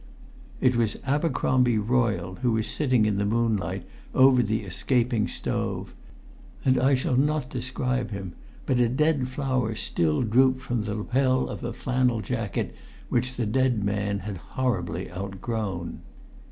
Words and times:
It 0.61 0.75
was 0.75 0.97
Abercromby 1.05 1.77
Royle 1.77 2.39
who 2.41 2.53
was 2.53 2.65
sitting 2.65 3.05
in 3.05 3.17
the 3.19 3.23
moonlight 3.23 3.85
over 4.15 4.41
the 4.41 4.63
escaping 4.63 5.27
stove; 5.27 5.93
and 6.65 6.79
I 6.79 6.95
shall 6.95 7.15
not 7.15 7.51
describe 7.51 8.09
him; 8.09 8.33
but 8.65 8.79
a 8.79 8.89
dead 8.89 9.27
flower 9.27 9.75
still 9.75 10.23
drooped 10.23 10.63
from 10.63 10.85
the 10.85 10.95
lapel 10.95 11.47
of 11.47 11.63
a 11.63 11.71
flannel 11.71 12.21
jacket 12.21 12.73
which 13.09 13.35
the 13.35 13.45
dead 13.45 13.83
man 13.83 14.21
had 14.25 14.37
horribly 14.37 15.11
outgrown. 15.11 15.99